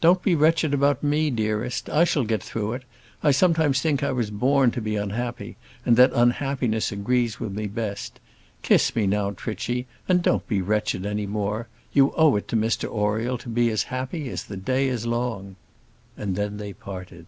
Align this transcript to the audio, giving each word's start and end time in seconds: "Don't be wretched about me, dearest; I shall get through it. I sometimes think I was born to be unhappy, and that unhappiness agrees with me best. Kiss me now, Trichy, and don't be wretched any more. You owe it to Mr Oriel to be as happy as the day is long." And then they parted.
"Don't 0.00 0.20
be 0.20 0.34
wretched 0.34 0.74
about 0.74 1.04
me, 1.04 1.30
dearest; 1.30 1.88
I 1.88 2.02
shall 2.02 2.24
get 2.24 2.42
through 2.42 2.72
it. 2.72 2.82
I 3.22 3.30
sometimes 3.30 3.80
think 3.80 4.02
I 4.02 4.10
was 4.10 4.32
born 4.32 4.72
to 4.72 4.80
be 4.80 4.96
unhappy, 4.96 5.56
and 5.86 5.96
that 5.96 6.10
unhappiness 6.12 6.90
agrees 6.90 7.38
with 7.38 7.52
me 7.52 7.68
best. 7.68 8.18
Kiss 8.62 8.96
me 8.96 9.06
now, 9.06 9.30
Trichy, 9.30 9.86
and 10.08 10.22
don't 10.24 10.44
be 10.48 10.60
wretched 10.60 11.06
any 11.06 11.26
more. 11.28 11.68
You 11.92 12.12
owe 12.16 12.34
it 12.34 12.48
to 12.48 12.56
Mr 12.56 12.88
Oriel 12.90 13.38
to 13.38 13.48
be 13.48 13.70
as 13.70 13.84
happy 13.94 14.28
as 14.28 14.42
the 14.42 14.56
day 14.56 14.88
is 14.88 15.06
long." 15.06 15.54
And 16.16 16.34
then 16.34 16.56
they 16.56 16.72
parted. 16.72 17.26